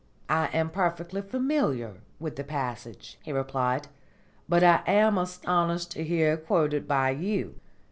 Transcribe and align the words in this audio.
"I 0.29 0.47
am 0.47 0.71
perfectly 0.71 1.21
familiar 1.21 1.97
with 2.19 2.35
the 2.35 2.43
passage," 2.43 3.19
he 3.21 3.31
replied, 3.31 3.87
"but 4.49 4.63
I 4.63 4.81
am 4.87 5.15
astonished 5.19 5.91
to 5.91 6.03
hear 6.03 6.33
it 6.33 6.47
quoted 6.47 6.87
by 6.87 7.11
you. 7.11 7.59